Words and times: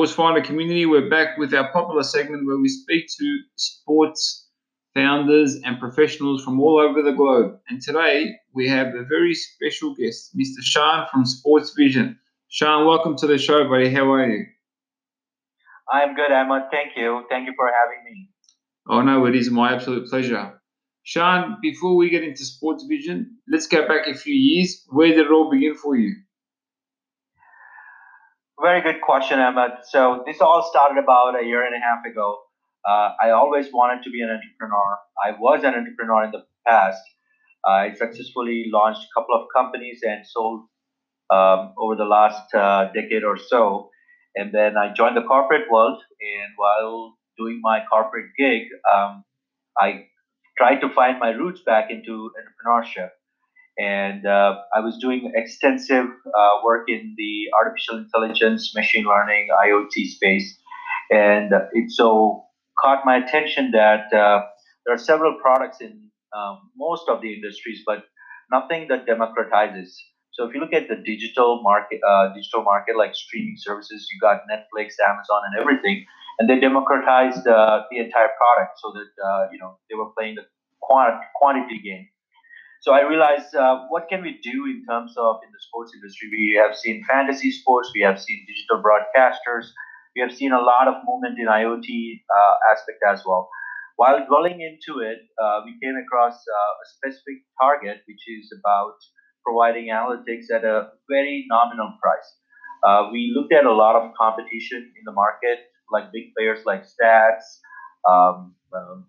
Sports 0.00 0.14
Finder 0.14 0.40
community, 0.40 0.86
we're 0.86 1.10
back 1.10 1.36
with 1.36 1.52
our 1.52 1.70
popular 1.72 2.02
segment 2.02 2.46
where 2.46 2.56
we 2.56 2.70
speak 2.70 3.04
to 3.18 3.38
sports 3.56 4.48
founders 4.94 5.56
and 5.62 5.78
professionals 5.78 6.42
from 6.42 6.58
all 6.58 6.78
over 6.78 7.02
the 7.02 7.12
globe. 7.12 7.58
And 7.68 7.82
today 7.82 8.32
we 8.54 8.66
have 8.66 8.94
a 8.94 9.04
very 9.04 9.34
special 9.34 9.94
guest, 9.94 10.34
Mr. 10.34 10.62
Sean 10.62 11.06
from 11.12 11.26
Sports 11.26 11.74
Vision. 11.76 12.18
Sean, 12.48 12.86
welcome 12.86 13.14
to 13.18 13.26
the 13.26 13.36
show, 13.36 13.68
buddy. 13.68 13.92
How 13.92 14.10
are 14.10 14.26
you? 14.26 14.46
I'm 15.92 16.14
good, 16.14 16.32
Ahmed. 16.32 16.70
Thank 16.70 16.96
you. 16.96 17.26
Thank 17.28 17.46
you 17.46 17.52
for 17.54 17.66
having 17.66 18.02
me. 18.02 18.30
Oh, 18.88 19.02
no, 19.02 19.26
it 19.26 19.36
is 19.36 19.50
my 19.50 19.74
absolute 19.74 20.08
pleasure. 20.08 20.62
Sean, 21.02 21.58
before 21.60 21.94
we 21.94 22.08
get 22.08 22.24
into 22.24 22.46
Sports 22.46 22.84
Vision, 22.84 23.36
let's 23.52 23.66
go 23.66 23.86
back 23.86 24.06
a 24.06 24.14
few 24.14 24.34
years. 24.34 24.82
Where 24.88 25.08
did 25.08 25.26
it 25.26 25.30
all 25.30 25.50
begin 25.50 25.74
for 25.74 25.94
you? 25.94 26.14
Very 28.62 28.82
good 28.82 29.00
question, 29.00 29.38
Ahmed. 29.40 29.72
So 29.84 30.22
this 30.26 30.40
all 30.40 30.62
started 30.70 31.02
about 31.02 31.40
a 31.40 31.44
year 31.44 31.64
and 31.64 31.74
a 31.74 31.78
half 31.80 32.04
ago. 32.04 32.38
Uh, 32.86 33.10
I 33.20 33.30
always 33.30 33.68
wanted 33.72 34.02
to 34.04 34.10
be 34.10 34.20
an 34.20 34.30
entrepreneur. 34.30 34.98
I 35.24 35.32
was 35.38 35.64
an 35.64 35.74
entrepreneur 35.74 36.24
in 36.24 36.30
the 36.32 36.44
past. 36.66 37.02
I 37.66 37.92
successfully 37.94 38.66
launched 38.72 39.02
a 39.02 39.20
couple 39.20 39.34
of 39.36 39.48
companies 39.56 40.00
and 40.02 40.26
sold 40.26 40.62
um, 41.30 41.74
over 41.78 41.96
the 41.96 42.04
last 42.04 42.54
uh, 42.54 42.90
decade 42.94 43.24
or 43.24 43.38
so. 43.38 43.90
And 44.36 44.52
then 44.54 44.76
I 44.76 44.92
joined 44.94 45.16
the 45.16 45.22
corporate 45.22 45.70
world. 45.70 46.02
And 46.20 46.52
while 46.56 47.16
doing 47.38 47.60
my 47.62 47.80
corporate 47.90 48.30
gig, 48.38 48.64
um, 48.92 49.24
I 49.78 50.06
tried 50.58 50.80
to 50.80 50.90
find 50.90 51.18
my 51.18 51.30
roots 51.30 51.62
back 51.66 51.90
into 51.90 52.30
entrepreneurship. 52.38 53.10
And 53.78 54.26
uh, 54.26 54.56
I 54.74 54.80
was 54.80 54.98
doing 54.98 55.32
extensive 55.34 56.06
uh, 56.06 56.50
work 56.64 56.88
in 56.88 57.14
the 57.16 57.46
artificial 57.58 57.98
intelligence, 57.98 58.72
machine 58.74 59.04
learning, 59.04 59.48
IoT 59.64 60.06
space. 60.08 60.58
And 61.10 61.52
it 61.72 61.90
so 61.90 62.44
caught 62.78 63.04
my 63.04 63.16
attention 63.16 63.70
that 63.72 64.12
uh, 64.12 64.42
there 64.84 64.94
are 64.94 64.98
several 64.98 65.38
products 65.40 65.80
in 65.80 66.10
um, 66.36 66.70
most 66.76 67.08
of 67.08 67.20
the 67.20 67.32
industries, 67.34 67.82
but 67.86 68.04
nothing 68.50 68.88
that 68.88 69.06
democratizes. 69.06 69.90
So 70.32 70.46
if 70.46 70.54
you 70.54 70.60
look 70.60 70.72
at 70.72 70.88
the 70.88 70.96
digital 70.96 71.62
market, 71.62 72.00
uh, 72.06 72.32
digital 72.34 72.62
market 72.62 72.96
like 72.96 73.14
streaming 73.14 73.56
services, 73.58 74.08
you 74.12 74.20
got 74.20 74.42
Netflix, 74.50 74.94
Amazon, 75.06 75.42
and 75.50 75.60
everything, 75.60 76.04
and 76.38 76.48
they 76.48 76.60
democratized 76.60 77.46
uh, 77.46 77.82
the 77.90 77.98
entire 77.98 78.30
product 78.38 78.78
so 78.78 78.92
that 78.94 79.10
uh, 79.22 79.48
you 79.52 79.58
know 79.58 79.78
they 79.88 79.96
were 79.96 80.10
playing 80.16 80.36
the 80.36 80.42
quant- 80.80 81.20
quantity 81.34 81.80
game. 81.82 82.08
So 82.80 82.92
I 82.92 83.02
realized, 83.02 83.54
uh, 83.54 83.84
what 83.90 84.08
can 84.08 84.22
we 84.22 84.40
do 84.42 84.64
in 84.64 84.84
terms 84.88 85.12
of 85.18 85.36
in 85.44 85.52
the 85.52 85.60
sports 85.68 85.92
industry? 85.94 86.28
We 86.32 86.60
have 86.64 86.74
seen 86.74 87.04
fantasy 87.04 87.52
sports, 87.52 87.92
we 87.94 88.00
have 88.00 88.18
seen 88.18 88.46
digital 88.48 88.80
broadcasters, 88.80 89.68
we 90.16 90.22
have 90.22 90.32
seen 90.32 90.52
a 90.52 90.60
lot 90.60 90.88
of 90.88 90.94
movement 91.04 91.38
in 91.38 91.46
IoT 91.46 91.86
uh, 91.86 92.54
aspect 92.72 93.04
as 93.06 93.22
well. 93.26 93.50
While 93.96 94.24
dwelling 94.26 94.64
into 94.64 95.00
it, 95.04 95.18
uh, 95.36 95.60
we 95.64 95.76
came 95.82 95.94
across 96.00 96.32
uh, 96.32 96.72
a 96.80 96.86
specific 96.88 97.44
target, 97.60 98.00
which 98.08 98.24
is 98.26 98.48
about 98.56 98.96
providing 99.44 99.92
analytics 99.92 100.48
at 100.48 100.64
a 100.64 100.88
very 101.08 101.44
nominal 101.50 101.92
price. 102.00 102.28
Uh, 102.82 103.10
we 103.12 103.30
looked 103.36 103.52
at 103.52 103.66
a 103.66 103.72
lot 103.72 103.94
of 103.94 104.10
competition 104.16 104.80
in 104.96 105.04
the 105.04 105.12
market, 105.12 105.68
like 105.92 106.12
big 106.12 106.32
players 106.34 106.64
like 106.64 106.84
Stats, 106.88 107.60
um, 108.08 108.54
um, 108.72 109.04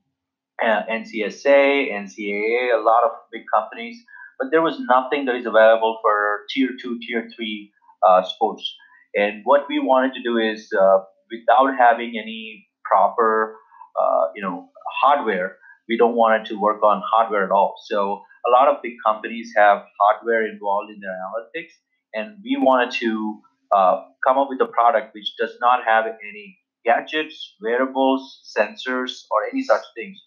uh, 0.64 0.84
NCSA, 0.90 1.92
NCAA, 1.92 2.74
a 2.74 2.82
lot 2.82 3.04
of 3.04 3.12
big 3.32 3.44
companies, 3.54 3.98
but 4.40 4.50
there 4.52 4.62
was 4.62 4.80
nothing 4.80 5.26
that 5.26 5.36
is 5.36 5.46
available 5.46 6.00
for 6.02 6.42
tier 6.50 6.70
two, 6.82 7.00
tier 7.06 7.30
three 7.36 7.72
uh, 8.08 8.24
sports. 8.24 8.76
And 9.16 9.42
what 9.44 9.66
we 9.70 9.80
wanted 9.80 10.14
to 10.14 10.24
do 10.24 10.38
is, 10.38 10.70
uh, 10.80 11.00
without 11.30 11.76
having 11.78 12.18
any 12.22 12.68
proper, 12.86 13.56
uh, 14.00 14.28
you 14.36 14.42
know, 14.42 14.70
hardware, 15.02 15.58
we 15.90 15.98
don't 15.98 16.16
want 16.16 16.48
to 16.48 16.60
work 16.60 16.84
on 16.84 17.02
hardware 17.06 17.44
at 17.46 17.52
all. 17.52 17.76
So 17.86 18.22
a 18.48 18.52
lot 18.52 18.68
of 18.68 18.82
big 18.82 18.94
companies 19.06 19.52
have 19.56 19.84
hardware 20.00 20.48
involved 20.48 20.92
in 20.92 21.00
their 21.00 21.12
analytics, 21.12 21.72
and 22.14 22.38
we 22.44 22.58
wanted 22.58 22.92
to 23.00 23.42
uh, 23.76 24.02
come 24.26 24.38
up 24.38 24.48
with 24.50 24.62
a 24.62 24.66
product 24.66 25.14
which 25.14 25.34
does 25.38 25.56
not 25.60 25.84
have 25.86 26.06
any 26.06 26.58
gadgets, 26.86 27.56
wearables, 27.62 28.42
sensors, 28.58 29.26
or 29.32 29.48
any 29.52 29.64
such 29.64 29.84
things 29.96 30.18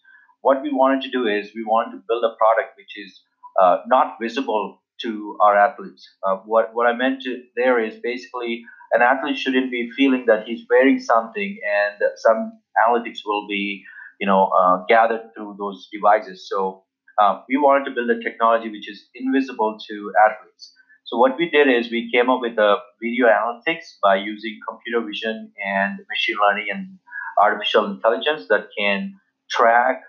what 0.45 0.61
we 0.61 0.71
wanted 0.71 1.01
to 1.01 1.09
do 1.09 1.25
is 1.25 1.49
we 1.55 1.63
wanted 1.73 1.91
to 1.97 2.03
build 2.07 2.23
a 2.23 2.35
product 2.41 2.77
which 2.77 2.93
is 3.03 3.21
uh, 3.59 3.77
not 3.87 4.17
visible 4.21 4.79
to 5.01 5.37
our 5.41 5.57
athletes. 5.57 6.07
Uh, 6.25 6.35
what 6.51 6.69
what 6.75 6.85
I 6.87 6.93
meant 6.93 7.23
to 7.23 7.31
there 7.55 7.77
is 7.83 7.95
basically 8.03 8.63
an 8.93 9.01
athlete 9.01 9.37
shouldn't 9.37 9.71
be 9.71 9.89
feeling 9.97 10.25
that 10.27 10.45
he's 10.47 10.63
wearing 10.69 10.99
something 10.99 11.57
and 11.77 11.95
some 12.25 12.39
analytics 12.83 13.19
will 13.25 13.47
be 13.47 13.83
you 14.19 14.27
know 14.27 14.43
uh, 14.59 14.75
gathered 14.87 15.33
through 15.33 15.55
those 15.57 15.89
devices. 15.91 16.47
So 16.51 16.83
uh, 17.19 17.41
we 17.49 17.57
wanted 17.57 17.85
to 17.89 17.95
build 17.97 18.09
a 18.11 18.21
technology 18.27 18.69
which 18.69 18.89
is 18.89 19.03
invisible 19.15 19.77
to 19.89 20.11
athletes. 20.25 20.73
So 21.05 21.17
what 21.17 21.37
we 21.39 21.49
did 21.49 21.67
is 21.67 21.91
we 21.91 22.09
came 22.13 22.29
up 22.29 22.41
with 22.47 22.57
a 22.69 22.71
video 23.01 23.27
analytics 23.27 23.85
by 24.01 24.15
using 24.31 24.59
computer 24.69 25.05
vision 25.05 25.51
and 25.75 25.99
machine 26.13 26.37
learning 26.43 26.67
and 26.73 26.99
artificial 27.45 27.85
intelligence 27.85 28.47
that 28.49 28.67
can 28.77 29.15
track 29.49 30.01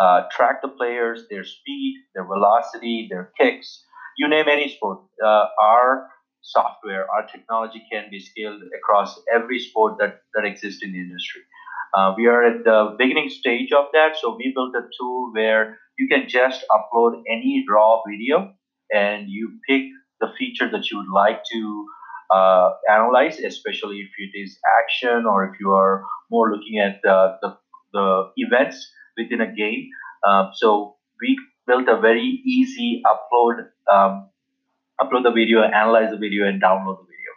uh, 0.00 0.22
track 0.30 0.62
the 0.62 0.68
players, 0.68 1.24
their 1.30 1.44
speed, 1.44 1.96
their 2.14 2.24
velocity, 2.24 3.08
their 3.10 3.32
kicks, 3.38 3.84
you 4.16 4.28
name 4.28 4.46
any 4.48 4.68
sport. 4.68 5.00
Uh, 5.24 5.46
our 5.60 6.08
software, 6.42 7.06
our 7.10 7.26
technology 7.26 7.82
can 7.90 8.08
be 8.10 8.20
scaled 8.20 8.62
across 8.76 9.20
every 9.32 9.58
sport 9.58 9.94
that, 9.98 10.20
that 10.34 10.44
exists 10.44 10.82
in 10.82 10.92
the 10.92 10.98
industry. 10.98 11.42
Uh, 11.94 12.14
we 12.16 12.26
are 12.26 12.42
at 12.42 12.64
the 12.64 12.94
beginning 12.98 13.28
stage 13.28 13.70
of 13.72 13.86
that, 13.92 14.16
so 14.20 14.34
we 14.36 14.52
built 14.54 14.74
a 14.74 14.82
tool 14.98 15.30
where 15.32 15.78
you 15.98 16.08
can 16.08 16.28
just 16.28 16.64
upload 16.70 17.22
any 17.28 17.64
raw 17.68 18.00
video 18.08 18.52
and 18.92 19.28
you 19.28 19.58
pick 19.68 19.82
the 20.20 20.28
feature 20.38 20.70
that 20.70 20.90
you 20.90 20.98
would 20.98 21.12
like 21.14 21.42
to 21.52 21.86
uh, 22.32 22.70
analyze, 22.90 23.38
especially 23.38 23.98
if 23.98 24.10
it 24.18 24.38
is 24.38 24.58
action 24.80 25.26
or 25.26 25.44
if 25.44 25.60
you 25.60 25.72
are 25.72 26.04
more 26.30 26.50
looking 26.50 26.78
at 26.78 27.04
uh, 27.08 27.36
the, 27.42 27.56
the 27.92 28.30
events 28.36 28.90
within 29.16 29.40
a 29.40 29.52
game. 29.52 29.88
Um, 30.26 30.50
so 30.54 30.96
we 31.20 31.38
built 31.66 31.88
a 31.88 32.00
very 32.00 32.42
easy 32.44 33.02
upload, 33.06 33.68
um, 33.90 34.30
upload 35.00 35.22
the 35.24 35.32
video, 35.32 35.62
analyze 35.62 36.10
the 36.10 36.16
video, 36.16 36.46
and 36.46 36.60
download 36.62 36.98
the 36.98 37.04
video. 37.04 37.32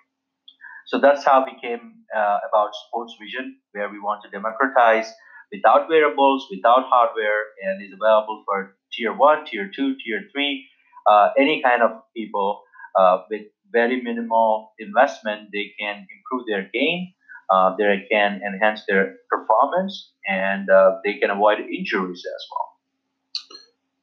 So 0.87 0.99
that's 0.99 1.23
how 1.25 1.45
we 1.45 1.59
came 1.59 1.93
uh, 2.15 2.39
about 2.47 2.69
Sports 2.87 3.15
Vision, 3.19 3.57
where 3.71 3.89
we 3.89 3.99
want 3.99 4.21
to 4.23 4.29
democratize 4.29 5.11
without 5.51 5.89
wearables, 5.89 6.47
without 6.49 6.85
hardware, 6.85 7.41
and 7.63 7.83
is 7.83 7.93
available 7.93 8.43
for 8.45 8.77
tier 8.93 9.13
one, 9.13 9.45
tier 9.45 9.69
two, 9.75 9.95
tier 10.03 10.21
three, 10.31 10.67
uh, 11.09 11.29
any 11.37 11.61
kind 11.61 11.81
of 11.81 11.91
people 12.15 12.61
uh, 12.99 13.19
with 13.29 13.43
very 13.71 14.01
minimal 14.01 14.73
investment. 14.79 15.49
They 15.51 15.73
can 15.79 16.07
improve 16.15 16.47
their 16.47 16.69
game 16.73 17.13
uh, 17.49 17.75
they 17.77 18.05
can 18.09 18.41
enhance 18.45 18.81
their 18.87 19.15
performance 19.29 20.11
and 20.27 20.69
uh, 20.69 20.97
they 21.03 21.15
can 21.15 21.29
avoid 21.29 21.59
injuries 21.59 22.23
as 22.25 22.45
well. 22.51 22.69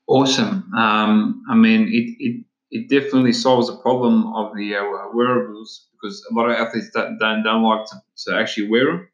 Awesome. 0.06 0.72
Um, 0.76 1.43
I 1.49 1.55
mean, 1.55 1.88
it, 1.88 2.17
it, 2.19 2.44
it 2.70 2.88
definitely 2.88 3.32
solves 3.32 3.69
the 3.69 3.76
problem 3.76 4.26
of 4.34 4.55
the 4.56 4.76
uh, 4.76 4.84
wearables 5.14 5.88
because 5.93 6.25
a 6.31 6.34
lot 6.34 6.50
of 6.50 6.56
athletes 6.56 6.90
don't, 6.93 7.19
don't, 7.19 7.43
don't 7.43 7.62
like 7.62 7.87
to, 7.87 7.96
to 8.26 8.37
actually 8.38 8.69
wear 8.69 8.87
them 8.87 9.08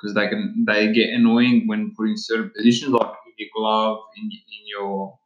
because 0.00 0.14
they 0.14 0.28
can 0.28 0.64
they 0.66 0.92
get 0.92 1.10
annoying 1.10 1.66
when 1.66 1.94
put 1.96 2.08
in 2.08 2.16
certain 2.16 2.50
positions 2.56 2.92
like 2.92 3.12
in 3.26 3.32
your 3.36 3.48
glove, 3.54 3.98
in, 4.16 4.24
in 4.24 4.66
your 4.66 5.18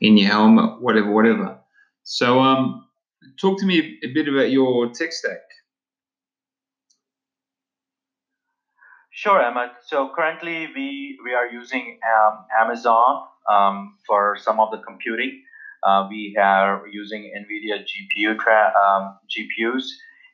in 0.00 0.16
your 0.16 0.30
helmet, 0.30 0.80
whatever, 0.80 1.12
whatever. 1.12 1.58
So, 2.02 2.40
um, 2.40 2.86
talk 3.40 3.58
to 3.60 3.66
me 3.66 3.98
a 4.02 4.08
bit 4.12 4.28
about 4.28 4.50
your 4.50 4.90
tech 4.90 5.12
stack. 5.12 5.38
Sure, 9.20 9.38
Ahmed. 9.38 9.68
So 9.84 10.08
currently 10.16 10.68
we 10.74 11.18
we 11.22 11.34
are 11.34 11.46
using 11.46 12.00
um, 12.10 12.38
Amazon 12.58 13.26
um, 13.52 13.98
for 14.06 14.38
some 14.40 14.58
of 14.58 14.70
the 14.70 14.78
computing. 14.78 15.42
Uh, 15.86 16.06
we 16.08 16.38
are 16.40 16.88
using 16.90 17.30
NVIDIA 17.40 17.84
GPU 17.84 18.38
tra- 18.38 18.72
um, 18.82 19.18
GPUs, 19.28 19.84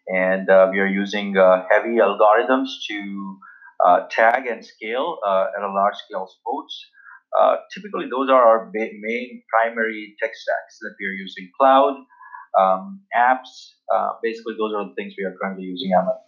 and 0.06 0.48
uh, 0.48 0.68
we 0.70 0.78
are 0.78 0.86
using 0.86 1.36
uh, 1.36 1.64
heavy 1.68 1.96
algorithms 1.98 2.68
to 2.88 3.38
uh, 3.84 4.06
tag 4.08 4.46
and 4.46 4.64
scale 4.64 5.18
uh, 5.26 5.46
at 5.56 5.64
a 5.64 5.72
large 5.72 5.96
scale 6.06 6.28
sports. 6.38 6.74
Uh, 7.36 7.56
typically, 7.74 8.06
those 8.08 8.30
are 8.30 8.44
our 8.50 8.66
ba- 8.66 8.94
main 9.00 9.42
primary 9.50 10.14
tech 10.22 10.30
stacks 10.32 10.78
that 10.80 10.94
we 11.00 11.06
are 11.06 11.18
using. 11.26 11.50
Cloud, 11.58 11.96
um, 12.56 13.00
apps, 13.16 13.50
basically, 14.22 14.54
those 14.56 14.72
are 14.76 14.84
the 14.86 14.94
things 14.94 15.12
we 15.18 15.24
are 15.24 15.34
currently 15.42 15.64
using. 15.64 15.90
Ahmed. 15.92 16.22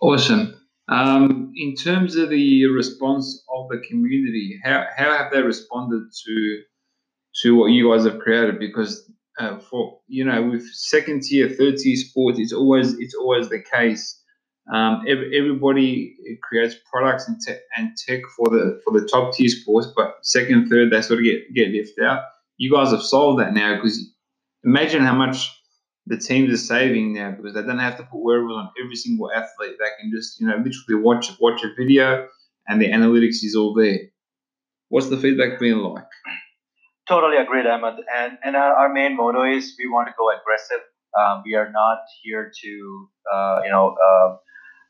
Awesome. 0.00 0.59
Um, 0.90 1.52
in 1.54 1.76
terms 1.76 2.16
of 2.16 2.30
the 2.30 2.66
response 2.66 3.44
of 3.54 3.68
the 3.68 3.78
community, 3.88 4.58
how, 4.64 4.86
how 4.96 5.16
have 5.16 5.32
they 5.32 5.40
responded 5.40 6.02
to 6.26 6.62
to 7.42 7.56
what 7.56 7.66
you 7.66 7.90
guys 7.90 8.04
have 8.04 8.18
created? 8.18 8.58
Because 8.58 9.08
uh, 9.38 9.58
for 9.58 10.00
you 10.08 10.24
know, 10.24 10.42
with 10.42 10.66
second 10.72 11.22
tier, 11.22 11.48
third 11.48 11.76
tier 11.76 11.96
sports, 11.96 12.40
it's 12.40 12.52
always 12.52 12.94
it's 12.98 13.14
always 13.14 13.48
the 13.48 13.62
case. 13.62 14.16
Um, 14.72 15.04
every, 15.08 15.36
everybody 15.36 16.16
creates 16.42 16.76
products 16.92 17.26
and, 17.26 17.40
te- 17.40 17.62
and 17.76 17.96
tech 17.96 18.20
for 18.36 18.48
the 18.48 18.80
for 18.84 18.98
the 18.98 19.06
top 19.06 19.32
tier 19.32 19.48
sports, 19.48 19.88
but 19.96 20.16
second, 20.22 20.68
third, 20.68 20.90
they 20.90 21.02
sort 21.02 21.20
of 21.20 21.24
get 21.24 21.54
get 21.54 21.72
left 21.72 21.98
out. 22.02 22.24
You 22.56 22.72
guys 22.72 22.90
have 22.90 23.02
solved 23.02 23.40
that 23.40 23.54
now 23.54 23.76
because 23.76 24.12
imagine 24.64 25.02
how 25.02 25.14
much 25.14 25.59
the 26.10 26.18
teams 26.18 26.52
are 26.52 26.56
saving 26.56 27.14
now 27.14 27.30
because 27.30 27.54
they 27.54 27.62
don't 27.62 27.78
have 27.78 27.96
to 27.96 28.02
put 28.02 28.20
wearables 28.20 28.58
on 28.58 28.70
every 28.82 28.96
single 28.96 29.30
athlete. 29.32 29.76
They 29.78 29.90
can 30.00 30.10
just 30.10 30.40
you 30.40 30.48
know 30.48 30.56
literally 30.56 31.00
watch 31.02 31.30
watch 31.40 31.62
a 31.62 31.72
video 31.78 32.26
and 32.68 32.82
the 32.82 32.90
analytics 32.90 33.44
is 33.44 33.54
all 33.56 33.72
there. 33.74 34.00
What's 34.88 35.08
the 35.08 35.16
feedback 35.16 35.60
been 35.60 35.78
like? 35.78 36.12
Totally 37.08 37.36
agreed, 37.36 37.66
Ahmed. 37.66 38.04
And 38.14 38.38
and 38.44 38.56
our, 38.56 38.74
our 38.74 38.92
main 38.92 39.16
motto 39.16 39.44
is 39.44 39.76
we 39.78 39.88
want 39.88 40.08
to 40.08 40.14
go 40.18 40.30
aggressive. 40.30 40.82
Um, 41.16 41.42
we 41.46 41.54
are 41.54 41.70
not 41.70 41.98
here 42.22 42.52
to 42.62 43.08
uh, 43.32 43.60
you 43.64 43.70
know 43.70 43.94
uh, 44.08 44.36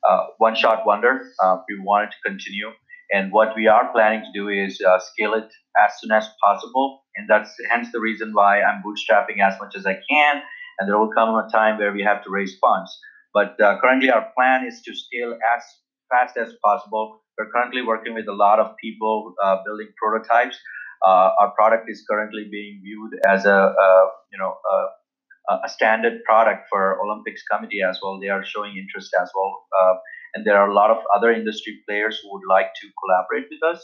uh, 0.09 0.27
one 0.39 0.55
shot 0.55 0.87
wonder. 0.87 1.21
Uh, 1.43 1.59
we 1.69 1.79
want 1.81 2.09
it 2.09 2.13
to 2.13 2.31
continue. 2.31 2.71
And 3.13 3.33
what 3.33 3.55
we 3.57 3.67
are 3.67 3.93
planning 3.93 4.23
to 4.23 4.33
do 4.33 4.49
is 4.49 4.81
uh, 4.81 4.99
scale 5.01 5.35
it 5.35 5.51
as 5.85 5.91
soon 6.01 6.13
as 6.13 6.29
possible. 6.43 7.03
And 7.17 7.29
that's 7.29 7.53
hence 7.69 7.89
the 7.93 8.01
reason 8.01 8.31
why 8.33 8.63
I'm 8.63 8.83
bootstrapping 8.85 9.43
as 9.43 9.59
much 9.61 9.75
as 9.77 9.85
I 9.85 9.99
can. 10.09 10.43
And 10.81 10.88
there 10.88 10.99
will 10.99 11.12
come 11.12 11.29
a 11.29 11.47
time 11.53 11.79
where 11.79 11.93
we 11.93 12.03
have 12.03 12.25
to 12.25 12.31
raise 12.31 12.56
funds. 12.59 12.99
But 13.35 13.61
uh, 13.61 13.79
currently, 13.81 14.11
our 14.11 14.32
plan 14.35 14.67
is 14.67 14.81
to 14.82 14.94
scale 14.97 15.37
as 15.55 15.62
fast 16.11 16.37
as 16.37 16.55
possible. 16.65 17.23
We're 17.38 17.50
currently 17.50 17.82
working 17.82 18.15
with 18.15 18.29
a 18.29 18.32
lot 18.32 18.59
of 18.59 18.77
people 18.82 19.35
uh, 19.43 19.59
building 19.65 19.88
prototypes. 19.97 20.59
Uh, 21.05 21.31
our 21.41 21.53
product 21.53 21.88
is 21.88 22.05
currently 22.11 22.49
being 22.50 22.81
viewed 22.82 23.12
as 23.27 23.47
a, 23.47 23.73
a 23.73 24.11
you 24.32 24.38
know 24.38 24.56
a, 24.71 25.55
a, 25.65 25.69
standard 25.69 26.23
product 26.25 26.67
for 26.69 27.00
Olympics 27.00 27.43
committee 27.50 27.81
as 27.81 27.99
well. 28.03 28.21
They 28.21 28.29
are 28.29 28.44
showing 28.44 28.76
interest 28.76 29.15
as 29.19 29.31
well, 29.35 29.65
uh, 29.81 29.94
and 30.35 30.44
there 30.44 30.59
are 30.59 30.69
a 30.69 30.75
lot 30.75 30.91
of 30.91 30.99
other 31.17 31.33
industry 31.33 31.81
players 31.88 32.21
who 32.23 32.33
would 32.33 32.47
like 32.47 32.75
to 32.83 32.88
collaborate 33.00 33.49
with 33.50 33.62
us. 33.75 33.81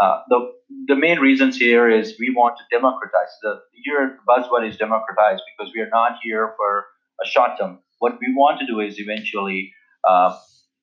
Uh, 0.00 0.20
the 0.28 0.52
the 0.86 0.94
main 0.94 1.18
reasons 1.18 1.56
here 1.56 1.88
is 1.88 2.14
we 2.20 2.32
want 2.34 2.56
to 2.58 2.64
democratize 2.70 3.32
the 3.42 3.60
here 3.72 4.18
buzzword 4.28 4.68
is 4.68 4.76
democratized 4.76 5.42
because 5.50 5.72
we 5.74 5.80
are 5.80 5.90
not 5.90 6.18
here 6.22 6.54
for 6.56 6.86
a 7.24 7.26
short 7.26 7.52
term. 7.58 7.80
What 7.98 8.18
we 8.20 8.32
want 8.34 8.60
to 8.60 8.66
do 8.66 8.80
is 8.80 9.00
eventually 9.00 9.72
uh, 10.08 10.36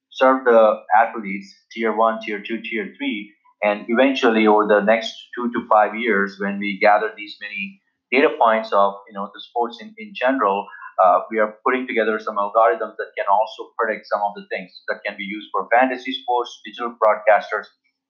serve 0.09 0.44
the 0.44 0.81
athletes 0.95 1.53
tier 1.71 1.95
one, 1.95 2.19
tier 2.21 2.41
two, 2.41 2.62
tier 2.62 2.94
three 2.97 3.35
and 3.63 3.85
eventually, 3.89 4.47
over 4.47 4.67
the 4.67 4.81
next 4.81 5.15
two 5.33 5.51
to 5.51 5.68
five 5.68 5.95
years, 5.95 6.38
when 6.39 6.59
we 6.59 6.77
gather 6.79 7.11
these 7.15 7.35
many 7.41 7.81
data 8.11 8.29
points 8.39 8.71
of 8.71 8.94
you 9.07 9.13
know 9.13 9.29
the 9.33 9.41
sports 9.41 9.79
in, 9.81 9.94
in 9.97 10.13
general, 10.13 10.68
uh, 11.03 11.21
we 11.31 11.39
are 11.39 11.56
putting 11.65 11.88
together 11.88 12.19
some 12.19 12.35
algorithms 12.35 12.95
that 12.97 13.11
can 13.18 13.25
also 13.31 13.71
predict 13.79 14.06
some 14.07 14.21
of 14.21 14.33
the 14.35 14.45
things 14.51 14.69
that 14.88 15.00
can 15.06 15.18
be 15.18 15.23
used 15.23 15.47
for 15.51 15.68
fantasy 15.73 16.11
sports, 16.11 16.61
digital 16.65 16.94
broadcasters. 17.01 17.65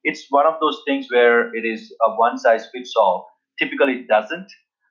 It's 0.05 0.27
one 0.29 0.47
of 0.47 0.55
those 0.61 0.81
things 0.87 1.07
where 1.11 1.53
it 1.55 1.65
is 1.65 1.93
a 2.05 2.11
one 2.15 2.37
size 2.37 2.67
fits 2.73 2.93
all. 2.97 3.27
Typically, 3.59 3.93
it 4.01 4.07
doesn't 4.07 4.47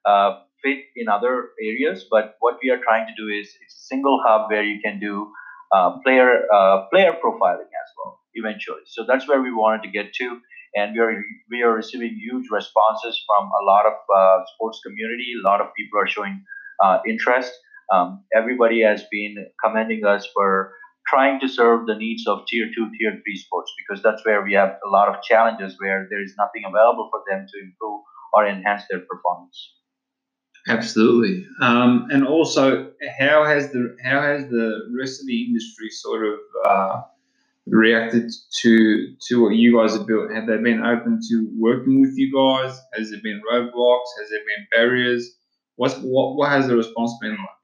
uh, 0.06 0.40
fit 0.62 0.78
in 0.96 1.08
other 1.08 1.50
areas, 1.62 2.06
but 2.10 2.36
what 2.40 2.58
we 2.62 2.70
are 2.70 2.80
trying 2.82 3.06
to 3.06 3.14
do 3.16 3.28
is 3.28 3.48
it's 3.62 3.76
a 3.76 3.84
single 3.94 4.20
hub 4.26 4.50
where 4.50 4.64
you 4.64 4.80
can 4.84 5.00
do 5.00 5.30
uh, 5.74 5.98
player 6.04 6.42
uh, 6.54 6.86
player 6.92 7.12
profiling 7.24 7.72
as 7.82 7.88
well 7.96 8.20
eventually. 8.34 8.82
So 8.86 9.04
that's 9.08 9.28
where 9.28 9.40
we 9.42 9.52
wanted 9.52 9.82
to 9.84 9.90
get 9.90 10.12
to, 10.14 10.40
and 10.76 10.92
we 10.94 11.00
are 11.00 11.14
we 11.50 11.62
are 11.62 11.72
receiving 11.72 12.14
huge 12.16 12.46
responses 12.50 13.22
from 13.26 13.50
a 13.60 13.64
lot 13.64 13.86
of 13.86 13.94
uh, 14.16 14.44
sports 14.54 14.80
community. 14.84 15.32
A 15.44 15.48
lot 15.48 15.60
of 15.60 15.68
people 15.76 16.00
are 16.00 16.08
showing 16.08 16.44
uh, 16.82 16.98
interest. 17.08 17.52
Um, 17.92 18.24
everybody 18.34 18.82
has 18.82 19.04
been 19.10 19.36
commending 19.62 20.04
us 20.04 20.26
for 20.34 20.72
trying 21.06 21.40
to 21.40 21.48
serve 21.48 21.86
the 21.86 21.94
needs 21.94 22.26
of 22.26 22.46
tier 22.46 22.66
two, 22.74 22.90
tier 22.98 23.12
three 23.12 23.36
sports 23.36 23.72
because 23.78 24.02
that's 24.02 24.24
where 24.24 24.42
we 24.42 24.54
have 24.54 24.76
a 24.86 24.88
lot 24.88 25.08
of 25.08 25.22
challenges 25.22 25.76
where 25.78 26.06
there 26.10 26.22
is 26.22 26.34
nothing 26.38 26.62
available 26.66 27.08
for 27.10 27.22
them 27.28 27.46
to 27.46 27.60
improve 27.60 28.02
or 28.32 28.46
enhance 28.46 28.82
their 28.90 29.00
performance. 29.00 29.72
Absolutely, 30.66 31.46
um, 31.60 32.08
and 32.10 32.26
also 32.26 32.90
how 33.18 33.44
has 33.44 33.70
the 33.70 33.94
how 34.02 34.22
has 34.22 34.48
the 34.48 34.90
rest 34.98 35.20
of 35.20 35.26
the 35.26 35.44
industry 35.44 35.90
sort 35.90 36.26
of 36.26 36.38
uh, 36.64 37.02
reacted 37.66 38.32
to 38.62 39.14
to 39.28 39.42
what 39.42 39.54
you 39.54 39.76
guys 39.78 39.94
have 39.94 40.06
built? 40.06 40.32
Have 40.32 40.46
they 40.46 40.56
been 40.56 40.82
open 40.82 41.20
to 41.28 41.50
working 41.58 42.00
with 42.00 42.16
you 42.16 42.32
guys? 42.32 42.80
Has 42.94 43.10
there 43.10 43.20
been 43.22 43.42
roadblocks? 43.50 44.08
Has 44.18 44.30
there 44.30 44.40
been 44.40 44.66
barriers? 44.72 45.36
What's 45.76 45.96
what 45.96 46.36
what 46.36 46.50
has 46.50 46.66
the 46.66 46.76
response 46.76 47.12
been 47.20 47.32
like? 47.32 47.60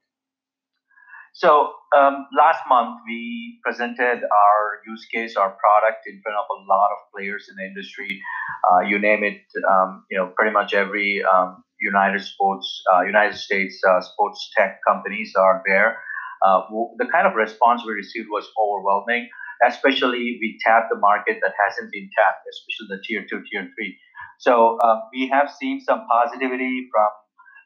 So 1.33 1.73
um, 1.95 2.27
last 2.37 2.61
month 2.67 2.99
we 3.05 3.59
presented 3.63 4.23
our 4.23 4.79
use 4.87 5.05
case, 5.13 5.35
our 5.35 5.51
product 5.51 6.07
in 6.07 6.21
front 6.21 6.37
of 6.37 6.45
a 6.49 6.59
lot 6.69 6.91
of 6.91 6.97
players 7.13 7.47
in 7.49 7.55
the 7.55 7.63
industry. 7.63 8.21
Uh, 8.69 8.79
you 8.81 8.99
name 8.99 9.23
it, 9.23 9.41
um, 9.69 10.05
you 10.09 10.17
know, 10.17 10.31
pretty 10.35 10.51
much 10.51 10.73
every 10.73 11.23
um, 11.23 11.63
United 11.79 12.21
Sports, 12.21 12.83
uh, 12.93 13.01
United 13.01 13.37
States 13.37 13.81
uh, 13.87 14.01
sports 14.01 14.51
tech 14.57 14.79
companies 14.87 15.33
are 15.35 15.61
there. 15.65 15.97
Uh, 16.45 16.61
the 16.97 17.07
kind 17.11 17.27
of 17.27 17.35
response 17.35 17.81
we 17.85 17.93
received 17.93 18.27
was 18.31 18.47
overwhelming 18.59 19.29
especially 19.67 20.37
we 20.41 20.57
tapped 20.65 20.89
the 20.91 20.97
market 20.97 21.37
that 21.41 21.53
hasn't 21.67 21.91
been 21.91 22.09
tapped, 22.17 22.45
especially 22.49 22.97
the 22.97 23.01
tier 23.05 23.25
two, 23.29 23.43
tier 23.51 23.69
three. 23.75 23.97
So 24.39 24.77
uh, 24.79 25.01
we 25.13 25.29
have 25.29 25.51
seen 25.51 25.81
some 25.81 26.07
positivity 26.09 26.87
from 26.91 27.09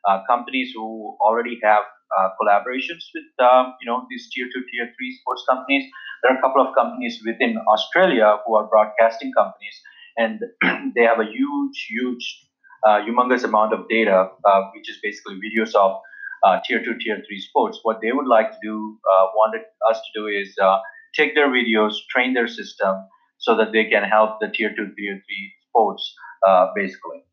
uh, 0.07 0.23
companies 0.27 0.71
who 0.75 1.15
already 1.21 1.59
have 1.63 1.83
uh, 2.17 2.29
collaborations 2.39 3.03
with 3.13 3.29
um, 3.39 3.73
you 3.81 3.87
know 3.87 4.05
these 4.09 4.29
tier 4.33 4.47
two, 4.53 4.63
tier 4.71 4.91
three 4.97 5.17
sports 5.21 5.43
companies. 5.49 5.89
There 6.23 6.33
are 6.33 6.37
a 6.37 6.41
couple 6.41 6.65
of 6.65 6.73
companies 6.75 7.21
within 7.25 7.57
Australia 7.67 8.37
who 8.45 8.55
are 8.55 8.67
broadcasting 8.67 9.31
companies, 9.37 9.81
and 10.17 10.39
they 10.95 11.03
have 11.03 11.19
a 11.19 11.25
huge, 11.25 11.87
huge, 11.89 12.25
uh, 12.85 12.99
humongous 13.05 13.43
amount 13.43 13.73
of 13.73 13.87
data, 13.89 14.29
uh, 14.43 14.61
which 14.75 14.89
is 14.89 14.97
basically 15.03 15.35
videos 15.35 15.75
of 15.75 15.99
uh, 16.43 16.59
tier 16.65 16.83
two, 16.83 16.97
tier 16.99 17.21
three 17.27 17.39
sports. 17.39 17.79
What 17.83 17.99
they 18.01 18.11
would 18.11 18.27
like 18.27 18.51
to 18.51 18.57
do, 18.63 18.97
wanted 19.35 19.61
us 19.89 19.97
to 19.97 20.19
do 20.19 20.27
is 20.27 20.55
take 21.15 21.35
their 21.35 21.49
videos, 21.49 21.93
train 22.11 22.33
their 22.33 22.47
system 22.47 22.95
so 23.37 23.55
that 23.57 23.71
they 23.71 23.85
can 23.85 24.03
help 24.03 24.39
the 24.39 24.47
tier 24.47 24.69
two, 24.69 24.89
tier 24.97 25.21
three 25.25 25.53
sports, 25.69 26.15
uh, 26.45 26.67
basically. 26.75 27.23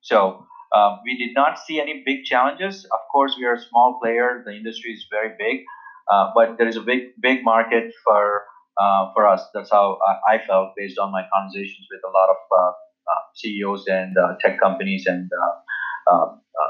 So 0.00 0.46
uh, 0.74 0.96
we 1.04 1.16
did 1.18 1.34
not 1.34 1.58
see 1.58 1.80
any 1.80 2.02
big 2.04 2.24
challenges. 2.24 2.84
Of 2.84 3.00
course, 3.10 3.34
we 3.38 3.44
are 3.44 3.54
a 3.54 3.60
small 3.60 3.98
player. 4.02 4.42
The 4.44 4.52
industry 4.52 4.92
is 4.92 5.06
very 5.10 5.32
big, 5.38 5.64
uh, 6.10 6.30
but 6.34 6.58
there 6.58 6.68
is 6.68 6.76
a 6.76 6.80
big, 6.80 7.20
big 7.20 7.44
market 7.44 7.92
for 8.04 8.44
uh, 8.80 9.12
for 9.14 9.26
us. 9.26 9.44
That's 9.52 9.70
how 9.70 9.98
I, 10.26 10.38
felt 10.38 10.70
based 10.76 10.98
on 10.98 11.12
my 11.12 11.24
conversations 11.34 11.86
with 11.90 12.00
a 12.08 12.12
lot 12.16 12.30
of 12.30 12.36
uh, 12.58 12.62
uh, 12.62 13.20
CEOs 13.34 13.84
and 13.86 14.16
tech 14.40 14.58
companies 14.58 15.04
and 15.06 15.28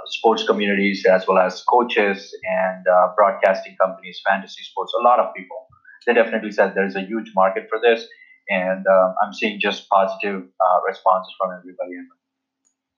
sports 0.07 0.45
communities, 0.45 1.07
as 1.07 1.29
well 1.29 1.39
as 1.39 1.63
coaches 1.63 2.35
and 2.43 2.85
broadcasting 3.17 3.77
companies, 3.81 4.21
fantasy 4.29 4.65
sports. 4.65 4.93
A 4.99 5.03
lot 5.05 5.21
of 5.21 5.33
people 5.35 5.69
they 6.07 6.15
definitely 6.15 6.51
said 6.51 6.73
there's 6.75 6.97
a 6.97 7.03
huge 7.03 7.31
market 7.35 7.69
for 7.69 7.79
this, 7.81 8.07
and 8.49 8.85
uh, 8.87 9.13
I'm 9.23 9.33
seeing 9.33 9.61
just 9.61 9.89
positive 9.89 10.43
uh, 10.43 10.79
responses 10.87 11.33
from 11.39 11.51
everybody. 11.57 11.95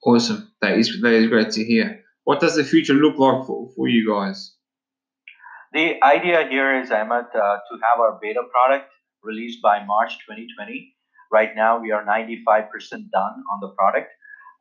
Awesome. 0.05 0.53
That 0.61 0.79
is 0.79 1.01
that 1.01 1.13
is 1.13 1.29
great 1.29 1.51
to 1.53 1.65
hear. 1.65 2.05
What 2.25 2.41
does 2.41 2.57
the 2.57 2.65
future 2.65 2.95
look 2.95 3.19
like 3.19 3.47
for, 3.47 3.71
for 3.75 3.89
you 3.89 4.11
guys? 4.11 4.55
The 5.73 6.03
idea 6.03 6.47
here 6.49 6.81
is, 6.81 6.91
Ahmed, 6.91 7.27
uh, 7.35 7.57
to 7.69 7.75
have 7.83 7.99
our 7.99 8.19
beta 8.21 8.43
product 8.53 8.91
released 9.23 9.61
by 9.63 9.85
March 9.85 10.13
2020. 10.29 10.95
Right 11.33 11.51
now, 11.57 11.81
we 11.81 11.91
are 11.91 12.05
95% 12.05 12.69
done 13.11 13.37
on 13.53 13.61
the 13.61 13.69
product. 13.77 14.11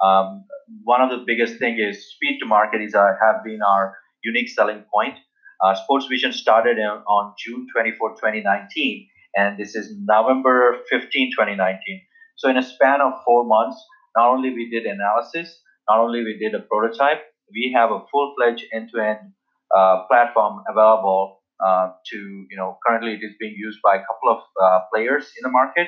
Um, 0.02 0.46
one 0.84 1.02
of 1.02 1.10
the 1.10 1.24
biggest 1.26 1.60
thing 1.60 1.78
is 1.78 2.12
speed 2.14 2.40
to 2.42 2.46
market 2.46 2.82
is 2.82 2.96
uh, 2.96 3.12
have 3.22 3.44
been 3.44 3.62
our 3.62 3.96
unique 4.24 4.50
selling 4.50 4.84
point. 4.94 5.16
Uh, 5.62 5.76
Sports 5.76 6.08
Vision 6.08 6.32
started 6.32 6.78
in, 6.78 6.86
on 6.86 7.34
June 7.38 7.68
24, 7.74 8.16
2019, 8.16 9.08
and 9.36 9.58
this 9.58 9.76
is 9.76 9.94
November 10.00 10.80
15, 10.90 11.32
2019. 11.32 12.02
So 12.38 12.50
in 12.50 12.58
a 12.58 12.64
span 12.64 13.02
of 13.02 13.14
four 13.26 13.46
months, 13.46 13.78
not 14.16 14.30
only 14.30 14.50
we 14.54 14.70
did 14.70 14.86
analysis, 14.86 15.60
not 15.90 16.00
only 16.00 16.24
we 16.24 16.38
did 16.38 16.54
a 16.56 16.64
prototype, 16.64 17.22
we 17.52 17.74
have 17.76 17.92
a 17.92 18.00
full-fledged 18.12 18.64
end-to-end 18.74 19.34
uh, 19.76 20.04
platform 20.08 20.64
available 20.70 21.42
uh, 21.64 21.90
to 22.12 22.18
you 22.18 22.58
know 22.58 22.78
currently 22.86 23.14
it 23.14 23.24
is 23.24 23.34
being 23.40 23.56
used 23.58 23.80
by 23.84 23.96
a 23.96 24.00
couple 24.00 24.30
of 24.30 24.42
uh, 24.62 24.80
players 24.94 25.26
in 25.38 25.42
the 25.44 25.50
market. 25.50 25.88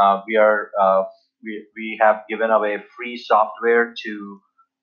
Uh, 0.00 0.20
we 0.26 0.36
are 0.36 0.70
uh, 0.80 1.02
we, 1.42 1.66
we 1.76 1.98
have 2.00 2.22
given 2.28 2.50
away 2.50 2.76
free 2.96 3.16
software 3.16 3.94
to 4.04 4.40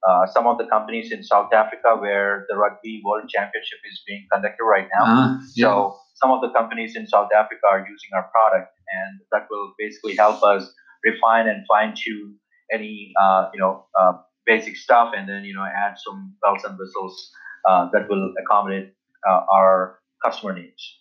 uh, 0.08 0.26
some 0.34 0.48
of 0.48 0.58
the 0.58 0.66
companies 0.66 1.12
in 1.12 1.24
South 1.24 1.54
Africa 1.54 1.96
where 2.00 2.46
the 2.50 2.58
Rugby 2.58 3.02
World 3.06 3.30
Championship 3.30 3.80
is 3.90 4.02
being 4.08 4.26
conducted 4.32 4.64
right 4.64 4.88
now. 4.94 5.06
Ah, 5.06 5.40
yeah. 5.56 5.66
So 5.66 5.96
some 6.16 6.32
of 6.32 6.42
the 6.42 6.50
companies 6.50 6.96
in 6.96 7.08
South 7.08 7.30
Africa 7.36 7.62
are 7.70 7.80
using 7.80 8.10
our 8.16 8.30
product, 8.34 8.74
and 8.90 9.20
that 9.32 9.48
will 9.50 9.74
basically 9.78 10.16
help 10.16 10.42
us 10.44 10.74
refine 11.06 11.48
and 11.48 11.66
fine 11.68 11.94
tune 11.96 12.38
any 12.72 13.14
uh, 13.20 13.50
you 13.54 13.60
know 13.60 13.86
uh, 14.00 14.14
basic 14.46 14.76
stuff, 14.78 15.14
and 15.16 15.28
then 15.28 15.44
you 15.44 15.54
know 15.54 15.64
add 15.64 15.96
some 15.98 16.36
bells 16.42 16.64
and 16.64 16.78
whistles 16.78 17.32
uh, 17.68 17.90
that 17.94 18.10
will 18.10 18.34
accommodate 18.44 18.94
uh, 19.30 19.42
our 19.52 20.00
customer 20.24 20.54
needs. 20.54 21.00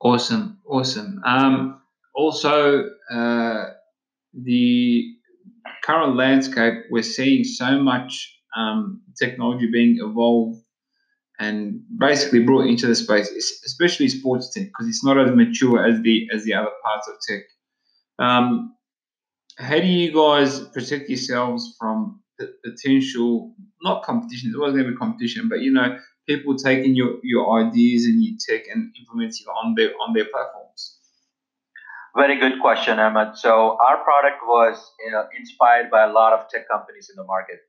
Awesome, 0.00 0.58
awesome. 0.66 1.22
Um, 1.24 1.80
also, 2.14 2.90
uh, 3.10 3.64
the 4.34 5.14
current 5.84 6.16
landscape, 6.16 6.84
we're 6.90 7.02
seeing 7.02 7.44
so 7.44 7.80
much 7.80 8.36
um, 8.56 9.02
technology 9.18 9.70
being 9.70 9.98
evolved 10.00 10.62
and 11.38 11.80
basically 11.98 12.40
brought 12.44 12.66
into 12.66 12.86
the 12.86 12.94
space, 12.94 13.30
especially 13.64 14.08
sports 14.08 14.52
tech, 14.52 14.66
because 14.66 14.88
it's 14.88 15.04
not 15.04 15.18
as 15.18 15.34
mature 15.34 15.84
as 15.84 16.00
the 16.02 16.28
as 16.32 16.44
the 16.44 16.54
other 16.54 16.70
parts 16.84 17.08
of 17.08 17.14
tech. 17.26 17.42
Um, 18.18 18.74
how 19.62 19.78
do 19.78 19.86
you 19.86 20.12
guys 20.12 20.60
protect 20.68 21.08
yourselves 21.08 21.76
from 21.78 22.20
potential, 22.64 23.54
not 23.82 24.02
competition? 24.02 24.52
It 24.54 24.58
wasn't 24.58 24.84
to 24.84 24.90
be 24.90 24.96
competition, 24.96 25.48
but 25.48 25.60
you 25.60 25.72
know, 25.72 25.98
people 26.28 26.56
taking 26.56 26.96
your, 26.96 27.18
your 27.22 27.60
ideas 27.60 28.04
and 28.06 28.22
your 28.22 28.34
tech 28.46 28.66
and 28.72 28.94
implementing 28.98 29.46
it 29.46 29.50
on 29.50 29.74
their 29.76 29.90
on 30.00 30.14
their 30.14 30.24
platforms. 30.24 30.98
Very 32.16 32.38
good 32.38 32.60
question, 32.60 32.98
Ahmed. 32.98 33.36
So 33.38 33.78
our 33.86 34.02
product 34.04 34.42
was 34.46 34.76
you 35.06 35.12
know, 35.12 35.24
inspired 35.38 35.90
by 35.90 36.02
a 36.02 36.12
lot 36.12 36.32
of 36.32 36.48
tech 36.48 36.68
companies 36.68 37.08
in 37.08 37.16
the 37.16 37.24
market. 37.24 37.60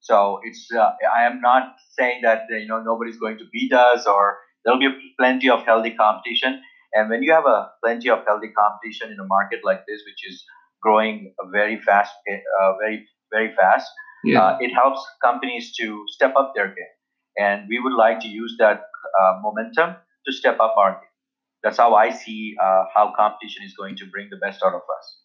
So 0.00 0.40
it's 0.44 0.68
uh, 0.72 0.92
I 1.14 1.24
am 1.24 1.40
not 1.40 1.74
saying 1.98 2.22
that 2.22 2.46
uh, 2.50 2.56
you 2.56 2.68
know 2.68 2.82
nobody's 2.82 3.18
going 3.18 3.38
to 3.38 3.44
beat 3.52 3.72
us 3.72 4.06
or 4.06 4.38
there'll 4.64 4.80
be 4.80 4.88
plenty 5.18 5.50
of 5.50 5.64
healthy 5.64 5.90
competition. 5.90 6.62
And 6.94 7.10
when 7.10 7.22
you 7.22 7.32
have 7.32 7.44
a 7.46 7.70
plenty 7.84 8.08
of 8.08 8.24
healthy 8.26 8.48
competition 8.48 9.12
in 9.12 9.20
a 9.20 9.24
market 9.24 9.60
like 9.64 9.84
this, 9.86 10.00
which 10.06 10.26
is 10.28 10.44
growing 10.82 11.34
very 11.52 11.80
fast, 11.80 12.12
uh, 12.28 12.72
very 12.80 13.06
very 13.32 13.54
fast, 13.60 13.88
Yeah. 14.24 14.40
uh, 14.42 14.58
it 14.60 14.72
helps 14.74 15.00
companies 15.22 15.72
to 15.76 16.04
step 16.08 16.34
up 16.36 16.52
their 16.54 16.68
game. 16.68 16.94
And 17.38 17.68
we 17.68 17.78
would 17.78 17.92
like 17.94 18.20
to 18.20 18.28
use 18.28 18.56
that 18.58 18.78
uh, 19.20 19.32
momentum 19.40 19.96
to 20.26 20.32
step 20.32 20.58
up 20.60 20.74
our 20.76 20.92
game. 20.92 21.14
That's 21.62 21.76
how 21.78 21.94
I 21.94 22.10
see 22.10 22.56
uh, 22.60 22.84
how 22.94 23.12
competition 23.16 23.64
is 23.64 23.74
going 23.78 23.96
to 23.96 24.06
bring 24.06 24.28
the 24.30 24.36
best 24.36 24.62
out 24.64 24.74
of 24.74 24.80
us. 24.98 25.16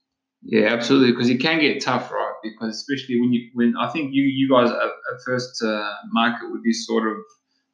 Yeah, 0.43 0.67
absolutely. 0.73 1.11
Because 1.11 1.29
it 1.29 1.39
can 1.39 1.59
get 1.59 1.81
tough, 1.81 2.11
right? 2.11 2.35
Because 2.43 2.75
especially 2.75 3.19
when 3.19 3.33
you 3.33 3.49
when 3.53 3.73
I 3.77 3.89
think 3.91 4.13
you 4.13 4.23
you 4.23 4.47
guys 4.49 4.69
are, 4.69 4.91
are 5.09 5.19
first 5.25 5.55
to 5.61 5.67
market 6.11 6.51
with 6.51 6.63
this 6.63 6.85
sort 6.85 7.07
of 7.11 7.17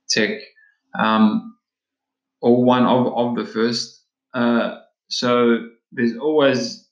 tech, 0.09 0.29
um, 0.97 1.57
or 2.41 2.63
one 2.63 2.85
of 2.85 3.07
of 3.07 3.35
the 3.35 3.45
first. 3.45 4.05
Uh, 4.33 4.77
so 5.09 5.67
there's 5.91 6.15
always 6.17 6.87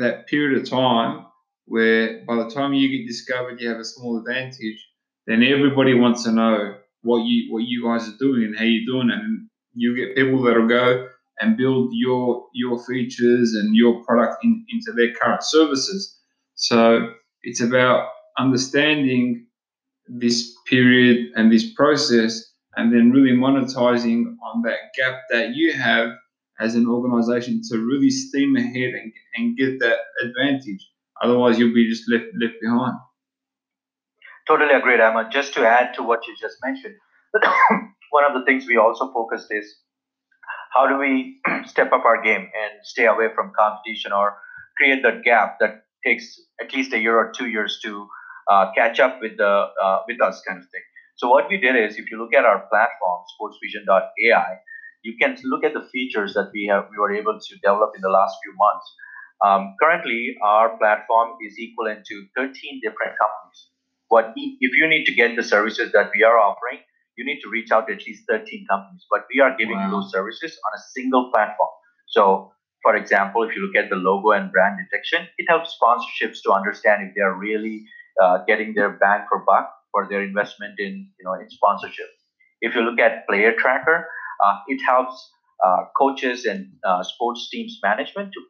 that 0.00 0.26
period 0.26 0.60
of 0.60 0.68
time 0.68 1.26
where 1.66 2.24
by 2.26 2.36
the 2.36 2.50
time 2.50 2.74
you 2.74 2.88
get 2.88 3.06
discovered, 3.06 3.60
you 3.60 3.68
have 3.68 3.78
a 3.78 3.84
small 3.84 4.18
advantage. 4.18 4.88
Then 5.26 5.42
everybody 5.42 5.94
wants 5.94 6.24
to 6.24 6.32
know 6.32 6.74
what 7.02 7.18
you 7.18 7.52
what 7.52 7.62
you 7.62 7.84
guys 7.84 8.08
are 8.08 8.16
doing 8.18 8.44
and 8.44 8.58
how 8.58 8.64
you're 8.64 8.86
doing 8.86 9.10
it, 9.10 9.14
and 9.14 9.48
you 9.74 9.94
get 9.94 10.16
people 10.16 10.42
that'll 10.42 10.66
go 10.66 11.08
and 11.40 11.56
build 11.56 11.90
your 11.92 12.46
your 12.52 12.82
features 12.84 13.54
and 13.54 13.76
your 13.76 14.02
product 14.04 14.44
in, 14.44 14.64
into 14.70 14.92
their 14.92 15.12
current 15.14 15.42
services. 15.44 16.18
So 16.56 17.12
it's 17.42 17.60
about 17.60 18.08
understanding 18.38 19.46
this 20.08 20.52
period 20.68 21.32
and 21.36 21.52
this 21.52 21.72
process 21.72 22.52
and 22.76 22.92
then 22.92 23.10
really 23.10 23.36
monetizing 23.36 24.34
on 24.42 24.62
that 24.62 24.78
gap 24.96 25.20
that 25.30 25.54
you 25.54 25.72
have 25.72 26.10
as 26.60 26.74
an 26.74 26.86
organization 26.86 27.60
to 27.70 27.78
really 27.78 28.10
steam 28.10 28.56
ahead 28.56 28.94
and, 28.94 29.12
and 29.36 29.56
get 29.56 29.80
that 29.80 29.98
advantage. 30.22 30.86
Otherwise 31.22 31.58
you'll 31.58 31.74
be 31.74 31.88
just 31.88 32.04
left 32.10 32.26
left 32.40 32.54
behind. 32.60 32.96
Totally 34.46 34.74
agreed, 34.74 35.00
Ahmed. 35.00 35.30
Just 35.30 35.54
to 35.54 35.66
add 35.66 35.94
to 35.94 36.02
what 36.02 36.26
you 36.26 36.34
just 36.40 36.56
mentioned, 36.64 36.94
one 38.10 38.24
of 38.24 38.34
the 38.34 38.44
things 38.44 38.66
we 38.66 38.76
also 38.76 39.12
focused 39.12 39.48
is 39.50 39.76
how 40.72 40.86
do 40.88 40.98
we 40.98 41.40
step 41.66 41.92
up 41.92 42.04
our 42.04 42.22
game 42.22 42.42
and 42.42 42.72
stay 42.82 43.06
away 43.06 43.28
from 43.34 43.52
competition 43.56 44.12
or 44.12 44.36
create 44.76 45.02
that 45.02 45.22
gap 45.24 45.58
that 45.60 45.84
takes 46.04 46.40
at 46.60 46.72
least 46.74 46.92
a 46.92 46.98
year 46.98 47.16
or 47.16 47.32
two 47.36 47.48
years 47.48 47.78
to 47.84 48.08
uh, 48.50 48.72
catch 48.74 48.98
up 48.98 49.18
with 49.20 49.36
the 49.36 49.66
uh, 49.82 49.98
with 50.08 50.20
us 50.20 50.42
kind 50.46 50.58
of 50.58 50.64
thing. 50.70 50.82
So 51.16 51.28
what 51.28 51.48
we 51.50 51.58
did 51.58 51.76
is, 51.76 51.96
if 51.96 52.10
you 52.10 52.18
look 52.18 52.32
at 52.34 52.44
our 52.44 52.66
platform, 52.70 53.20
sportsvision.ai, 53.36 54.56
you 55.02 55.16
can 55.20 55.36
look 55.44 55.64
at 55.64 55.74
the 55.74 55.86
features 55.92 56.34
that 56.34 56.50
we 56.52 56.66
have 56.70 56.88
we 56.90 56.98
were 56.98 57.12
able 57.12 57.38
to 57.38 57.54
develop 57.62 57.92
in 57.96 58.02
the 58.02 58.08
last 58.10 58.36
few 58.42 58.54
months. 58.56 58.86
Um, 59.44 59.74
currently, 59.82 60.36
our 60.42 60.76
platform 60.76 61.36
is 61.40 61.54
equivalent 61.58 62.04
to 62.06 62.26
13 62.36 62.80
different 62.82 63.16
companies. 63.18 63.70
E- 64.36 64.58
if 64.60 64.76
you 64.76 64.86
need 64.88 65.04
to 65.06 65.14
get 65.14 65.36
the 65.36 65.42
services 65.42 65.92
that 65.92 66.10
we 66.14 66.22
are 66.22 66.38
offering? 66.38 66.80
You 67.16 67.24
need 67.24 67.40
to 67.42 67.48
reach 67.50 67.70
out 67.70 67.86
to 67.88 67.94
at 67.94 68.06
least 68.06 68.24
13 68.28 68.66
companies, 68.68 69.04
but 69.10 69.26
we 69.34 69.40
are 69.40 69.56
giving 69.56 69.76
Wow. 69.78 69.90
those 69.90 70.10
services 70.10 70.58
on 70.66 70.72
a 70.74 70.82
single 70.94 71.30
platform. 71.32 71.70
So, 72.08 72.52
for 72.82 72.96
example, 72.96 73.42
if 73.44 73.54
you 73.54 73.62
look 73.66 73.76
at 73.76 73.90
the 73.90 73.96
logo 73.96 74.30
and 74.32 74.50
brand 74.52 74.78
detection, 74.82 75.28
it 75.38 75.46
helps 75.48 75.76
sponsorships 75.78 76.42
to 76.44 76.52
understand 76.52 77.08
if 77.08 77.14
they 77.14 77.20
are 77.22 77.34
really 77.34 77.84
uh, 78.22 78.44
getting 78.46 78.74
their 78.74 78.90
bang 78.90 79.26
for 79.28 79.44
buck 79.44 79.70
for 79.92 80.08
their 80.08 80.22
investment 80.22 80.78
in 80.78 81.08
you 81.18 81.24
know 81.24 81.34
in 81.34 81.48
sponsorship. 81.50 82.08
If 82.60 82.74
you 82.74 82.82
look 82.82 82.98
at 83.00 83.26
player 83.28 83.52
tracker, 83.58 84.08
it 84.68 84.80
helps 84.86 85.30
uh, 85.64 85.84
coaches 85.96 86.44
and 86.44 86.68
uh, 86.84 87.02
sports 87.02 87.48
teams 87.50 87.78
management 87.82 88.32
to 88.32 88.40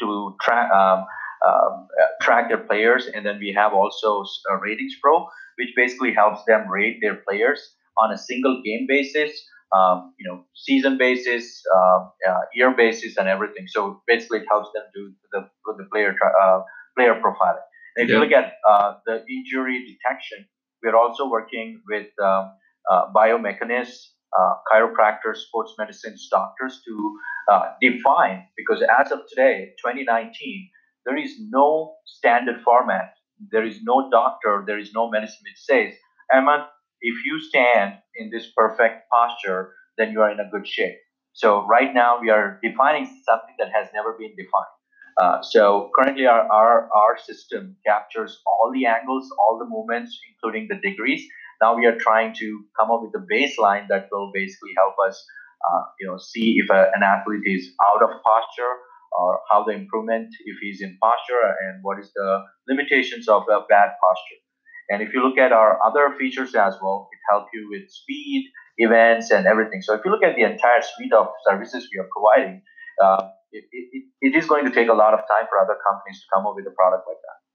to 0.00 0.36
track 0.40 0.70
um, 0.72 1.04
um, 1.46 1.88
uh, 2.00 2.06
track 2.22 2.48
their 2.48 2.58
players, 2.58 3.06
and 3.06 3.24
then 3.24 3.38
we 3.38 3.52
have 3.56 3.72
also 3.72 4.24
uh, 4.50 4.56
Ratings 4.56 4.94
Pro, 5.02 5.26
which 5.56 5.70
basically 5.76 6.12
helps 6.12 6.44
them 6.46 6.68
rate 6.68 6.98
their 7.00 7.16
players 7.16 7.74
on 7.98 8.12
a 8.12 8.18
single 8.18 8.62
game 8.64 8.86
basis, 8.88 9.30
um, 9.76 10.14
you 10.18 10.28
know, 10.28 10.44
season 10.54 10.98
basis, 10.98 11.62
uh, 11.74 11.98
uh, 12.28 12.40
year 12.54 12.74
basis, 12.76 13.16
and 13.16 13.28
everything. 13.28 13.66
So 13.68 14.02
basically, 14.06 14.40
it 14.40 14.46
helps 14.50 14.70
them 14.74 14.84
do 14.94 15.12
the 15.32 15.48
the 15.78 15.86
player 15.92 16.14
tra- 16.18 16.36
uh, 16.42 16.62
player 16.96 17.14
profiling. 17.14 17.66
And 17.96 18.04
if 18.04 18.10
you 18.10 18.20
look 18.20 18.32
at 18.32 18.54
uh, 18.68 18.94
the 19.06 19.24
injury 19.28 19.84
detection, 19.84 20.46
we're 20.82 20.96
also 20.96 21.28
working 21.28 21.82
with 21.88 22.06
um, 22.22 22.52
uh, 22.90 23.12
biomechanists, 23.14 24.14
uh, 24.38 24.54
chiropractors, 24.70 25.36
sports 25.36 25.74
medicine 25.78 26.16
doctors 26.30 26.80
to 26.86 27.18
uh, 27.50 27.72
define 27.80 28.46
because 28.56 28.82
as 28.82 29.10
of 29.12 29.20
today, 29.28 29.72
2019, 29.84 30.70
there 31.06 31.16
is 31.16 31.34
no 31.50 31.94
standard 32.06 32.60
format. 32.62 33.14
There 33.50 33.64
is 33.64 33.82
no 33.82 34.10
doctor. 34.10 34.64
There 34.66 34.78
is 34.78 34.92
no 34.94 35.10
medicine 35.10 35.40
which 35.44 35.58
says, 35.58 35.94
Ahmed, 36.32 36.60
if 37.00 37.24
you 37.24 37.40
stand 37.40 37.94
in 38.16 38.30
this 38.30 38.46
perfect 38.56 39.08
posture, 39.10 39.72
then 39.96 40.12
you 40.12 40.20
are 40.20 40.30
in 40.30 40.40
a 40.40 40.48
good 40.50 40.66
shape. 40.66 40.96
So 41.32 41.66
right 41.66 41.92
now 41.94 42.18
we 42.20 42.30
are 42.30 42.60
defining 42.62 43.06
something 43.24 43.54
that 43.58 43.70
has 43.72 43.88
never 43.94 44.12
been 44.18 44.30
defined. 44.36 44.74
Uh, 45.20 45.42
so 45.42 45.90
currently 45.94 46.26
our, 46.26 46.46
our 46.50 46.88
our 46.94 47.18
system 47.18 47.76
captures 47.86 48.40
all 48.46 48.70
the 48.72 48.86
angles, 48.86 49.28
all 49.38 49.58
the 49.58 49.66
movements, 49.66 50.18
including 50.30 50.68
the 50.68 50.76
degrees. 50.76 51.22
Now 51.60 51.76
we 51.76 51.86
are 51.86 51.96
trying 51.98 52.34
to 52.34 52.64
come 52.78 52.90
up 52.90 53.00
with 53.02 53.14
a 53.14 53.24
baseline 53.26 53.86
that 53.88 54.08
will 54.10 54.30
basically 54.32 54.70
help 54.76 54.94
us, 55.06 55.22
uh, 55.68 55.82
you 56.00 56.06
know, 56.06 56.16
see 56.18 56.56
if 56.62 56.70
a, 56.70 56.90
an 56.94 57.02
athlete 57.02 57.42
is 57.44 57.68
out 57.88 58.02
of 58.02 58.10
posture 58.24 58.74
or 59.12 59.40
how 59.50 59.64
the 59.64 59.72
improvement 59.72 60.28
if 60.44 60.56
he's 60.62 60.80
in 60.80 60.96
posture 61.02 61.42
and 61.64 61.80
what 61.82 61.98
is 61.98 62.10
the 62.14 62.44
limitations 62.68 63.28
of 63.28 63.42
a 63.50 63.60
bad 63.68 63.90
posture. 64.00 64.40
And 64.88 65.02
if 65.02 65.12
you 65.14 65.22
look 65.22 65.38
at 65.38 65.52
our 65.52 65.78
other 65.84 66.16
features 66.18 66.54
as 66.54 66.74
well, 66.82 67.08
it 67.12 67.20
helps 67.30 67.50
you 67.54 67.68
with 67.70 67.90
speed, 67.90 68.50
events, 68.78 69.30
and 69.30 69.46
everything. 69.46 69.82
So 69.82 69.94
if 69.94 70.00
you 70.04 70.10
look 70.10 70.24
at 70.24 70.34
the 70.34 70.42
entire 70.42 70.82
suite 70.82 71.12
of 71.12 71.28
services 71.46 71.88
we 71.92 72.00
are 72.00 72.08
providing, 72.10 72.62
uh, 73.02 73.28
it, 73.52 73.64
it, 73.70 74.04
it 74.20 74.34
is 74.34 74.46
going 74.46 74.64
to 74.64 74.70
take 74.70 74.88
a 74.88 74.94
lot 74.94 75.14
of 75.14 75.20
time 75.20 75.46
for 75.48 75.58
other 75.58 75.76
companies 75.86 76.20
to 76.20 76.26
come 76.34 76.46
up 76.46 76.54
with 76.56 76.66
a 76.66 76.74
product 76.74 77.04
like 77.06 77.18
that. 77.22 77.49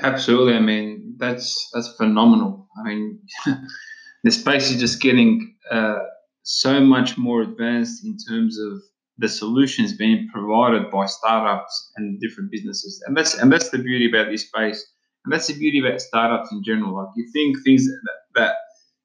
Absolutely. 0.00 0.54
I 0.54 0.60
mean, 0.60 1.14
that's 1.18 1.70
that's 1.72 1.94
phenomenal. 1.96 2.68
I 2.78 2.82
mean, 2.88 3.20
the 4.24 4.30
space 4.30 4.70
is 4.70 4.80
just 4.80 5.00
getting 5.00 5.54
uh, 5.70 6.00
so 6.42 6.80
much 6.80 7.16
more 7.16 7.42
advanced 7.42 8.04
in 8.04 8.16
terms 8.28 8.58
of 8.58 8.82
the 9.18 9.28
solutions 9.28 9.96
being 9.96 10.28
provided 10.32 10.90
by 10.90 11.06
startups 11.06 11.92
and 11.96 12.20
different 12.20 12.50
businesses, 12.50 13.02
and 13.06 13.16
that's 13.16 13.34
and 13.34 13.52
that's 13.52 13.70
the 13.70 13.78
beauty 13.78 14.08
about 14.08 14.30
this 14.30 14.46
space, 14.48 14.84
and 15.24 15.32
that's 15.32 15.46
the 15.46 15.54
beauty 15.58 15.78
about 15.78 16.00
startups 16.00 16.50
in 16.50 16.62
general. 16.64 16.96
Like 16.96 17.08
you 17.16 17.30
think 17.32 17.56
things 17.64 17.86
that, 17.86 18.00
that 18.34 18.56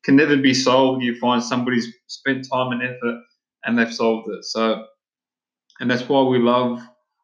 can 0.03 0.15
never 0.15 0.37
be 0.37 0.53
solved. 0.55 1.03
You 1.03 1.19
find 1.19 1.43
somebody's 1.43 1.87
spent 2.07 2.47
time 2.51 2.71
and 2.71 2.83
effort 2.83 3.21
and 3.65 3.77
they've 3.77 3.93
solved 3.93 4.29
it. 4.31 4.45
So, 4.45 4.85
and 5.79 5.89
that's 5.89 6.07
why 6.09 6.23
we 6.23 6.39
love 6.39 6.81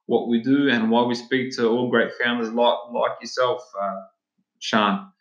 what 0.08 0.28
we 0.28 0.42
do 0.42 0.70
and 0.70 0.90
why 0.92 1.04
we 1.04 1.16
speak 1.16 1.56
to 1.58 1.68
all 1.68 1.90
great 1.90 2.12
founders 2.22 2.50
like 2.52 2.78
like 2.92 3.12
yourself, 3.22 3.62
uh, 3.82 4.02
Sean. 4.60 5.12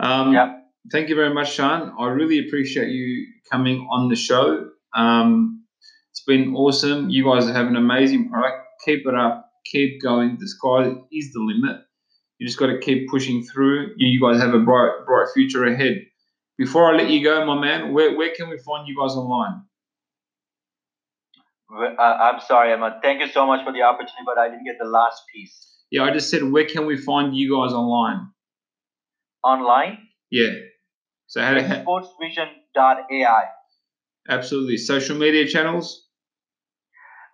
Um, 0.00 0.32
Yep. 0.32 0.62
Thank 0.92 1.08
you 1.08 1.16
very 1.16 1.34
much, 1.34 1.52
Sean. 1.52 1.92
I 1.98 2.06
really 2.08 2.46
appreciate 2.46 2.90
you 2.90 3.26
coming 3.50 3.88
on 3.90 4.08
the 4.08 4.14
show. 4.14 4.70
Um, 4.94 5.64
it's 6.12 6.22
been 6.22 6.54
awesome. 6.54 7.10
You 7.10 7.24
guys 7.24 7.46
have 7.48 7.66
an 7.66 7.74
amazing 7.76 8.30
product. 8.30 8.58
Keep 8.84 9.06
it 9.06 9.14
up. 9.14 9.50
Keep 9.64 10.00
going. 10.00 10.36
The 10.38 10.46
sky 10.48 10.94
is 11.10 11.32
the 11.32 11.40
limit. 11.40 11.80
You 12.38 12.46
just 12.46 12.58
got 12.58 12.66
to 12.68 12.78
keep 12.78 13.08
pushing 13.08 13.42
through. 13.42 13.94
You, 13.96 14.08
you 14.08 14.20
guys 14.20 14.40
have 14.40 14.54
a 14.54 14.60
bright, 14.60 14.92
bright 15.06 15.26
future 15.34 15.64
ahead. 15.64 16.02
Before 16.56 16.92
I 16.92 16.96
let 16.96 17.10
you 17.10 17.22
go, 17.24 17.44
my 17.44 17.60
man, 17.60 17.92
where, 17.92 18.16
where 18.16 18.32
can 18.34 18.48
we 18.48 18.58
find 18.58 18.86
you 18.86 18.96
guys 18.96 19.12
online? 19.16 19.62
Uh, 21.70 22.00
I'm 22.00 22.40
sorry, 22.40 22.72
Ahmed. 22.72 22.94
Thank 23.02 23.20
you 23.20 23.28
so 23.28 23.46
much 23.46 23.64
for 23.64 23.72
the 23.72 23.82
opportunity, 23.82 24.24
but 24.24 24.38
I 24.38 24.48
didn't 24.48 24.64
get 24.64 24.76
the 24.78 24.88
last 24.88 25.22
piece. 25.34 25.74
Yeah, 25.90 26.04
I 26.04 26.10
just 26.12 26.30
said, 26.30 26.42
where 26.44 26.64
can 26.64 26.86
we 26.86 26.96
find 26.96 27.36
you 27.36 27.54
guys 27.56 27.72
online? 27.72 28.28
Online, 29.44 29.98
Yeah. 30.30 30.50
So 31.28 31.40
how 31.40 31.54
to 31.54 31.60
sportsvision.ai. 31.62 33.44
absolutely 34.28 34.76
social 34.76 35.16
media 35.16 35.46
channels. 35.46 36.06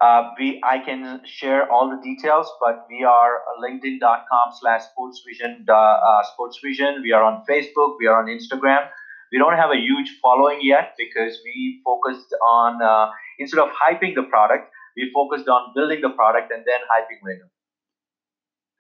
Uh, 0.01 0.31
we 0.39 0.61
I 0.65 0.79
can 0.79 1.21
share 1.25 1.71
all 1.71 1.89
the 1.89 2.01
details, 2.03 2.51
but 2.61 2.87
we 2.91 3.05
are 3.05 3.41
LinkedIn.com 3.65 4.47
slash 4.61 4.83
sportsvision 4.91 5.69
uh, 5.69 6.23
sportsvision. 6.33 7.03
We 7.03 7.13
are 7.13 7.23
on 7.23 7.45
Facebook. 7.49 7.97
We 8.01 8.07
are 8.09 8.19
on 8.23 8.27
Instagram. 8.27 8.89
We 9.31 9.39
don't 9.39 9.57
have 9.57 9.71
a 9.71 9.77
huge 9.77 10.19
following 10.21 10.59
yet 10.63 10.95
because 10.99 11.39
we 11.45 11.81
focused 11.85 12.35
on 12.47 12.83
uh, 12.83 13.11
instead 13.39 13.61
of 13.61 13.69
hyping 13.71 14.15
the 14.15 14.23
product, 14.23 14.71
we 14.97 15.11
focused 15.15 15.49
on 15.49 15.73
building 15.75 16.01
the 16.01 16.11
product 16.11 16.53
and 16.53 16.65
then 16.67 16.81
hyping 16.91 17.21
later. 17.25 17.49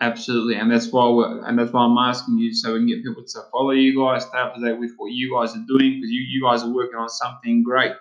Absolutely, 0.00 0.56
and 0.56 0.70
that's 0.70 0.90
why 0.90 1.08
we're, 1.08 1.46
and 1.46 1.56
that's 1.56 1.72
why 1.72 1.84
I'm 1.84 1.96
asking 1.96 2.38
you 2.38 2.52
so 2.52 2.72
we 2.72 2.80
can 2.80 2.88
get 2.88 3.04
people 3.04 3.22
to 3.24 3.40
follow 3.52 3.70
you 3.70 3.96
guys, 3.96 4.24
stay 4.24 4.38
up 4.38 4.54
to 4.56 4.60
date 4.60 4.78
with 4.80 4.90
what 4.96 5.12
you 5.12 5.32
guys 5.32 5.54
are 5.54 5.64
doing 5.68 6.00
because 6.00 6.10
you, 6.10 6.22
you 6.28 6.42
guys 6.42 6.64
are 6.64 6.74
working 6.74 6.98
on 6.98 7.08
something 7.08 7.62
great. 7.62 7.92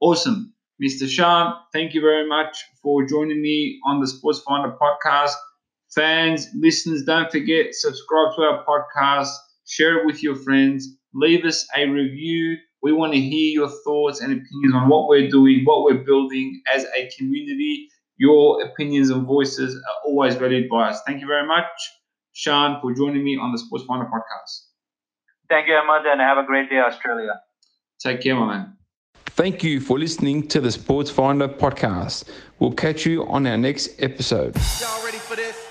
Awesome. 0.00 0.52
Mr. 0.82 1.08
Sean, 1.08 1.54
thank 1.72 1.94
you 1.94 2.00
very 2.00 2.28
much 2.28 2.56
for 2.82 3.06
joining 3.06 3.40
me 3.40 3.78
on 3.86 4.00
the 4.00 4.08
Sports 4.08 4.40
Finder 4.40 4.76
podcast. 4.82 5.34
Fans, 5.94 6.48
listeners, 6.56 7.04
don't 7.04 7.30
forget, 7.30 7.72
subscribe 7.72 8.34
to 8.34 8.42
our 8.42 8.64
podcast, 8.64 9.30
share 9.64 10.00
it 10.00 10.06
with 10.06 10.24
your 10.24 10.34
friends, 10.34 10.88
leave 11.14 11.44
us 11.44 11.68
a 11.76 11.86
review. 11.86 12.56
We 12.84 12.92
want 12.92 13.14
to 13.14 13.18
hear 13.18 13.50
your 13.50 13.70
thoughts 13.82 14.20
and 14.20 14.30
opinions 14.30 14.74
on 14.74 14.90
what 14.90 15.08
we're 15.08 15.30
doing, 15.30 15.62
what 15.64 15.84
we're 15.84 16.04
building 16.04 16.60
as 16.70 16.84
a 16.84 17.10
community. 17.16 17.88
Your 18.18 18.62
opinions 18.62 19.08
and 19.08 19.26
voices 19.26 19.74
are 19.74 19.94
always 20.04 20.34
valued 20.34 20.68
by 20.68 20.90
us. 20.90 21.00
Thank 21.06 21.22
you 21.22 21.26
very 21.26 21.46
much, 21.46 21.64
Sean, 22.34 22.78
for 22.82 22.92
joining 22.92 23.24
me 23.24 23.38
on 23.38 23.52
the 23.52 23.58
Sports 23.58 23.86
Finder 23.86 24.04
podcast. 24.04 24.66
Thank 25.48 25.66
you, 25.66 25.74
Ahmad, 25.76 26.04
and 26.04 26.20
have 26.20 26.36
a 26.36 26.44
great 26.44 26.68
day, 26.68 26.80
Australia. 26.80 27.40
Take 28.00 28.20
care, 28.20 28.34
my 28.36 28.46
man. 28.46 28.76
Thank 29.28 29.64
you 29.64 29.80
for 29.80 29.98
listening 29.98 30.46
to 30.48 30.60
the 30.60 30.70
Sports 30.70 31.10
Finder 31.10 31.48
podcast. 31.48 32.28
We'll 32.58 32.72
catch 32.72 33.06
you 33.06 33.26
on 33.28 33.46
our 33.46 33.56
next 33.56 34.02
episode. 34.02 34.56
Y'all 34.78 35.02
ready 35.02 35.16
for 35.16 35.36
this? 35.36 35.63